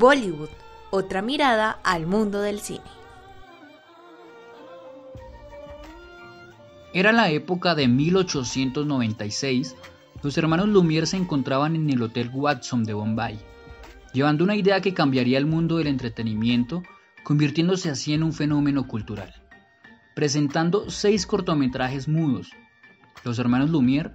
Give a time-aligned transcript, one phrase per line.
[0.00, 0.48] Bollywood,
[0.88, 2.80] otra mirada al mundo del cine.
[6.94, 9.76] Era la época de 1896.
[10.22, 13.38] Los hermanos Lumière se encontraban en el Hotel Watson de Bombay,
[14.14, 16.82] llevando una idea que cambiaría el mundo del entretenimiento,
[17.22, 19.34] convirtiéndose así en un fenómeno cultural.
[20.14, 22.52] Presentando seis cortometrajes mudos,
[23.22, 24.14] los hermanos Lumière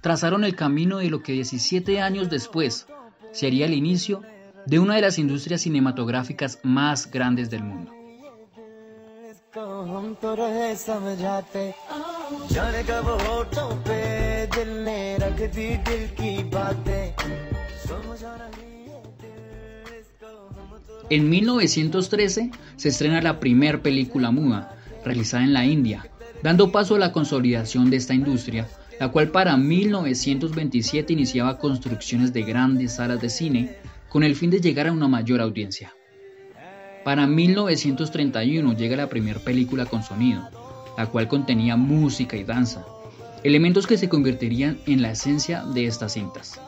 [0.00, 2.86] trazaron el camino de lo que 17 años después
[3.32, 4.22] sería el inicio
[4.66, 7.92] de una de las industrias cinematográficas más grandes del mundo.
[21.08, 26.10] En 1913 se estrena la primera película muda, realizada en la India,
[26.42, 28.68] dando paso a la consolidación de esta industria,
[28.98, 33.76] la cual para 1927 iniciaba construcciones de grandes salas de cine
[34.16, 35.94] con el fin de llegar a una mayor audiencia.
[37.04, 40.48] Para 1931 llega la primera película con sonido,
[40.96, 42.86] la cual contenía música y danza,
[43.44, 46.58] elementos que se convertirían en la esencia de estas cintas.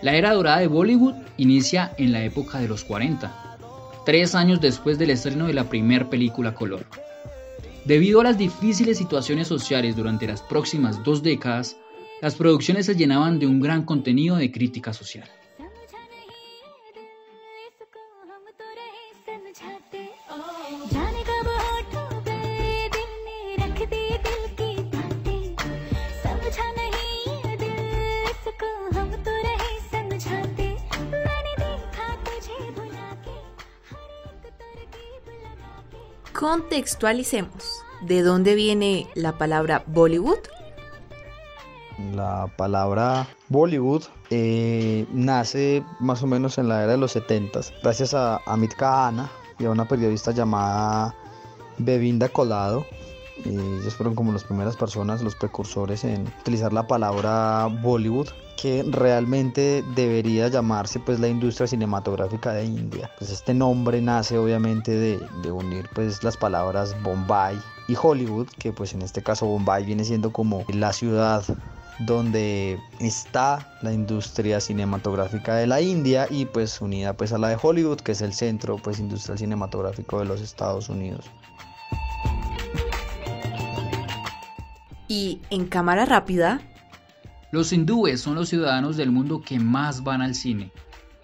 [0.00, 3.58] La era dorada de Bollywood inicia en la época de los 40,
[4.06, 6.86] tres años después del estreno de la primera película color.
[7.84, 11.76] Debido a las difíciles situaciones sociales durante las próximas dos décadas,
[12.22, 15.28] las producciones se llenaban de un gran contenido de crítica social.
[36.38, 37.82] Contextualicemos.
[38.02, 40.38] ¿De dónde viene la palabra Bollywood?
[42.14, 48.12] La palabra Bollywood eh, nace más o menos en la era de los 70 gracias
[48.12, 51.14] a Amit Kahana y a una periodista llamada
[51.78, 52.84] Bevinda Colado.
[53.44, 59.84] Ellos fueron como las primeras personas, los precursores en utilizar la palabra Bollywood que realmente
[59.94, 63.10] debería llamarse pues la industria cinematográfica de India.
[63.18, 68.72] Pues este nombre nace obviamente de, de, unir pues las palabras Bombay y Hollywood, que
[68.72, 71.44] pues en este caso Bombay viene siendo como la ciudad
[71.98, 77.58] donde está la industria cinematográfica de la India y pues unida pues a la de
[77.60, 81.30] Hollywood, que es el centro pues industrial cinematográfico de los Estados Unidos.
[85.08, 86.60] Y en cámara rápida,
[87.52, 90.72] los hindúes son los ciudadanos del mundo que más van al cine,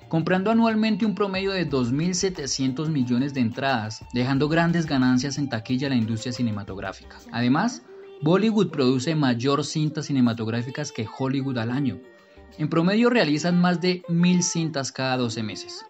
[0.08, 5.90] comprando anualmente un promedio de 2.700 millones de entradas, dejando grandes ganancias en taquilla a
[5.90, 7.18] la industria cinematográfica.
[7.32, 7.82] Además,
[8.22, 11.98] Bollywood produce mayor cintas cinematográficas que Hollywood al año.
[12.56, 15.84] En promedio realizan más de 1.000 cintas cada 12 meses,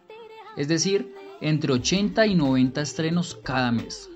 [0.56, 4.12] es decir, entre 80 y 90 estrenos cada mes.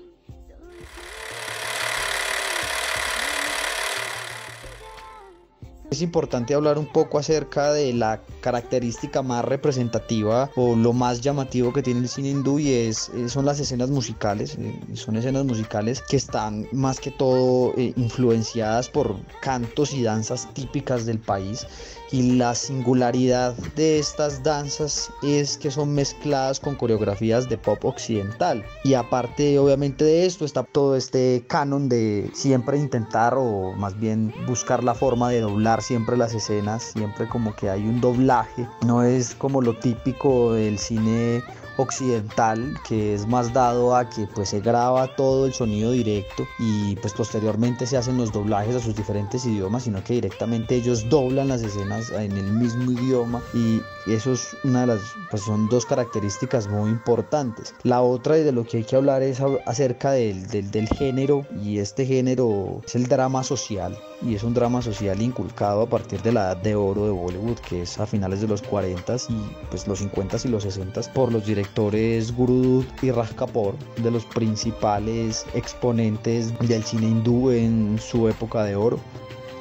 [5.89, 11.71] Es importante hablar un poco acerca de la característica más representativa o lo más llamativo
[11.71, 14.57] que tiene el cine hindú y es, eh, son las escenas musicales.
[14.59, 20.53] Eh, son escenas musicales que están más que todo eh, influenciadas por cantos y danzas
[20.53, 21.65] típicas del país
[22.11, 28.65] y la singularidad de estas danzas es que son mezcladas con coreografías de pop occidental
[28.83, 34.33] y aparte obviamente de esto está todo este canon de siempre intentar o más bien
[34.47, 38.67] buscar la forma de doblar siempre las escenas siempre como que hay un doblaje.
[38.85, 41.43] No es como lo típico del cine
[41.77, 46.95] occidental que es más dado a que pues se graba todo el sonido directo y
[46.97, 51.47] pues posteriormente se hacen los doblajes a sus diferentes idiomas sino que directamente ellos doblan
[51.47, 55.85] las escenas en el mismo idioma y eso es una de las pues son dos
[55.85, 57.75] características muy importantes.
[57.83, 61.45] La otra y de lo que hay que hablar es acerca del, del, del género
[61.61, 66.21] y este género es el drama social y es un drama social inculcado a partir
[66.21, 69.67] de la edad de oro de Bollywood que es a finales de los 40 y
[69.69, 74.25] pues los 50 y los 60 por los directores Gurudut y Raj Kapoor de los
[74.25, 78.99] principales exponentes del cine hindú en su época de oro.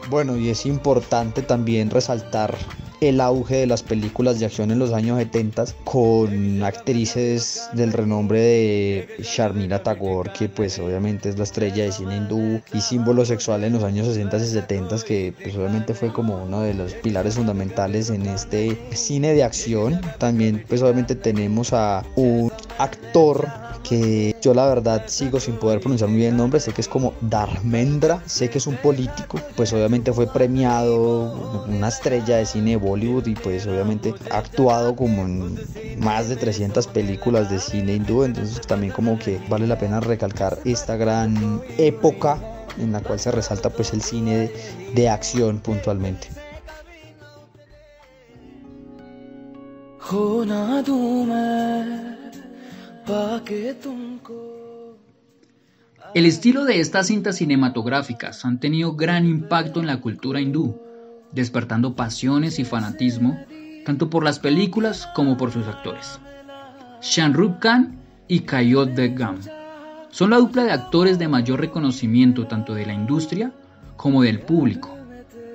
[0.09, 2.57] Bueno y es importante también resaltar
[3.01, 8.41] el auge de las películas de acción en los años 70 con actrices del renombre
[8.41, 13.65] de Sharmila Tagore, que pues obviamente es la estrella de cine hindú y símbolo sexual
[13.65, 17.35] en los años 60 y 70, que pues obviamente fue como uno de los pilares
[17.35, 20.01] fundamentales en este cine de acción.
[20.19, 23.49] También pues obviamente tenemos a un actor
[23.89, 26.89] que yo la verdad sigo sin poder pronunciar muy bien el nombre, sé que es
[26.89, 32.71] como Dharmendra, sé que es un político, pues obviamente fue premiado, una estrella de cine
[32.71, 35.59] de Bollywood y pues obviamente ha actuado como en
[36.01, 40.59] más de 300 películas de cine hindú, entonces también como que vale la pena recalcar
[40.65, 42.39] esta gran época
[42.79, 44.53] en la cual se resalta pues el cine de,
[44.95, 46.29] de acción puntualmente.
[56.15, 60.81] El estilo de estas cintas cinematográficas han tenido gran impacto en la cultura hindú,
[61.31, 63.39] despertando pasiones y fanatismo
[63.85, 66.19] tanto por las películas como por sus actores.
[67.01, 69.37] Shahrukh Khan y Kayot Begum
[70.11, 73.53] son la dupla de actores de mayor reconocimiento tanto de la industria
[73.97, 74.97] como del público,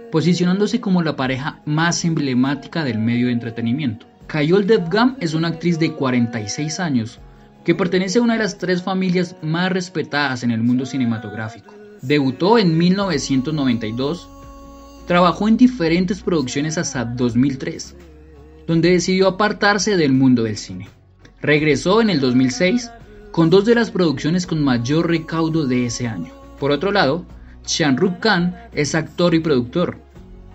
[0.10, 4.06] posicionándose como la pareja más emblemática del medio de entretenimiento.
[4.28, 7.20] Kayol Devgam es una actriz de 46 años
[7.64, 11.74] que pertenece a una de las tres familias más respetadas en el mundo cinematográfico.
[12.02, 14.28] Debutó en 1992,
[15.06, 17.96] trabajó en diferentes producciones hasta 2003,
[18.66, 20.90] donde decidió apartarse del mundo del cine.
[21.42, 22.92] Regresó en el 2006
[23.32, 26.34] con dos de las producciones con mayor recaudo de ese año.
[26.60, 27.26] Por otro lado,
[27.66, 30.00] Shahrukh Khan es actor y productor.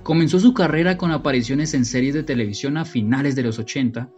[0.02, 4.08] Comenzó su carrera con apariciones en series de televisión a finales de los 80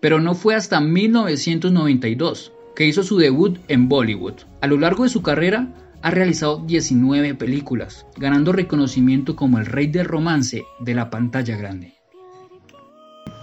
[0.00, 4.34] pero no fue hasta 1992 que hizo su debut en Bollywood.
[4.60, 5.68] A lo largo de su carrera
[6.02, 11.97] ha realizado 19 películas, ganando reconocimiento como el rey del romance de la pantalla grande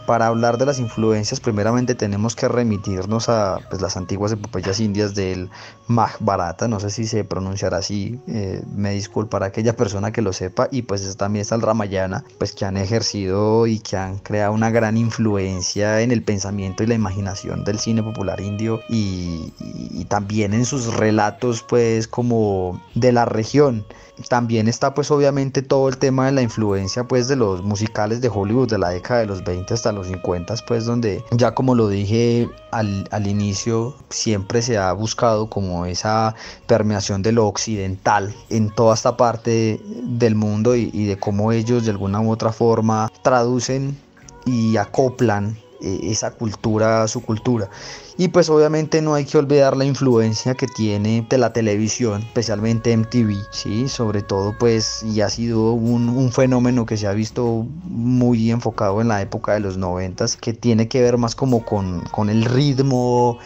[0.05, 5.15] para hablar de las influencias, primeramente tenemos que remitirnos a pues, las antiguas epopeyas indias
[5.15, 5.49] del
[5.87, 10.67] Mahabharata, no sé si se pronunciará así, eh, me disculpará aquella persona que lo sepa,
[10.71, 14.69] y pues también está el Ramayana, pues que han ejercido y que han creado una
[14.69, 18.81] gran influencia en el pensamiento y la imaginación del cine popular indio.
[18.89, 23.85] Y, y también en sus relatos pues como de la región.
[24.29, 28.29] También está pues obviamente todo el tema de la influencia pues de los musicales de
[28.33, 31.89] Hollywood de la década de los 20 hasta los 50 pues donde ya como lo
[31.89, 36.35] dije al, al inicio siempre se ha buscado como esa
[36.65, 41.83] permeación de lo occidental en toda esta parte del mundo y, y de cómo ellos
[41.83, 43.97] de alguna u otra forma traducen
[44.45, 47.69] y acoplan esa cultura su cultura.
[48.17, 52.95] Y pues obviamente no hay que olvidar la influencia que tiene de la televisión, especialmente
[52.95, 53.89] MTV, ¿sí?
[53.89, 59.01] Sobre todo pues y ha sido un, un fenómeno que se ha visto muy enfocado
[59.01, 62.45] en la época de los noventas, que tiene que ver más como con, con el
[62.45, 63.37] ritmo,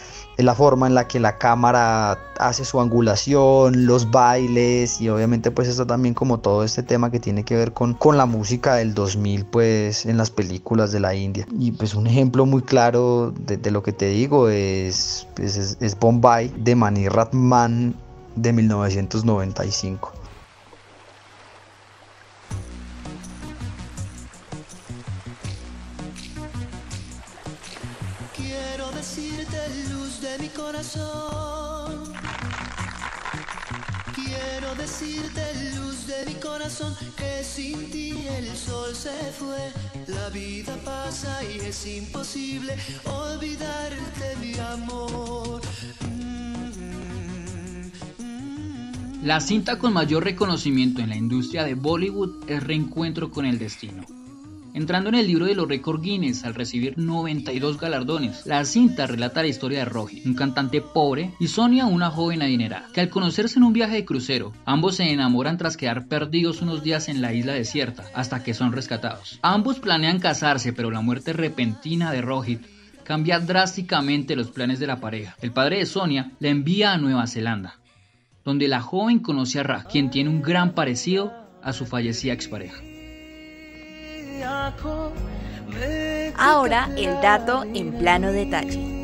[0.44, 5.68] la forma en la que la cámara hace su angulación, los bailes y obviamente pues
[5.68, 8.94] está también como todo este tema que tiene que ver con, con la música del
[8.94, 11.46] 2000 pues en las películas de la India.
[11.58, 16.00] Y pues un ejemplo muy claro de, lo que te digo es, pues, es, es
[16.00, 17.96] Bombay de Mani Ratman
[18.36, 20.19] de 1995.
[34.16, 35.42] Quiero decirte,
[35.76, 39.72] luz de mi corazón, que sin ti el sol se fue.
[40.08, 42.76] La vida pasa y es imposible
[43.06, 45.62] olvidarte, mi amor.
[49.24, 54.19] La cinta con mayor reconocimiento en la industria de Bollywood es Reencuentro con el Destino
[54.80, 58.46] entrando en el libro de los récords Guinness al recibir 92 galardones.
[58.46, 62.88] La cinta relata la historia de Rohit, un cantante pobre, y Sonia, una joven adinerada,
[62.94, 66.82] que al conocerse en un viaje de crucero, ambos se enamoran tras quedar perdidos unos
[66.82, 69.38] días en la isla desierta, hasta que son rescatados.
[69.42, 72.62] Ambos planean casarse, pero la muerte repentina de Rohit
[73.04, 75.36] cambia drásticamente los planes de la pareja.
[75.42, 77.80] El padre de Sonia la envía a Nueva Zelanda,
[78.46, 82.82] donde la joven conoce a Ra, quien tiene un gran parecido a su fallecida expareja.
[86.38, 89.00] Ahora el dato en plano detalle.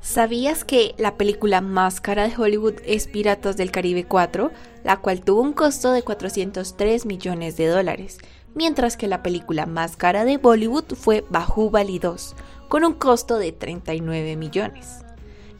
[0.00, 4.50] ¿Sabías que la película más cara de Hollywood es Piratas del Caribe 4,
[4.84, 8.18] la cual tuvo un costo de 403 millones de dólares,
[8.54, 12.36] mientras que la película más cara de Bollywood fue Bahubali 2,
[12.68, 15.05] con un costo de 39 millones?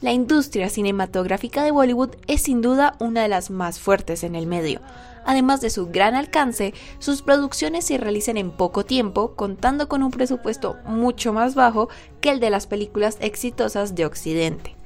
[0.02, 4.46] La industria cinematográfica de Bollywood es sin duda una de las más fuertes en el
[4.46, 4.80] medio.
[5.24, 10.10] Además de su gran alcance, sus producciones se realizan en poco tiempo, contando con un
[10.10, 11.88] presupuesto mucho más bajo
[12.20, 14.76] que el de las películas exitosas de Occidente.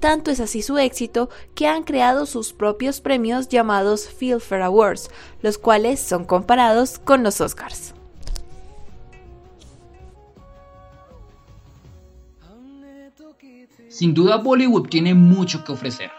[0.00, 5.10] Tanto es así su éxito que han creado sus propios premios llamados Filmfare Awards,
[5.42, 7.94] los cuales son comparados con los Oscars.
[13.94, 16.10] Sin duda Bollywood tiene mucho que ofrecer.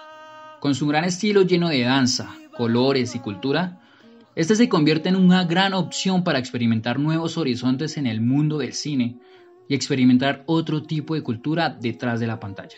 [0.62, 3.82] Con su gran estilo lleno de danza, colores y cultura,
[4.34, 8.72] este se convierte en una gran opción para experimentar nuevos horizontes en el mundo del
[8.72, 9.20] cine
[9.68, 12.78] y experimentar otro tipo de cultura detrás de la pantalla.